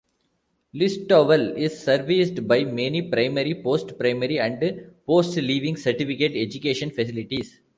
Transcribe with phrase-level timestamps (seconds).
[0.73, 7.61] Listowel is serviced by many primary, post-primary and post-leaving certificate education facilities.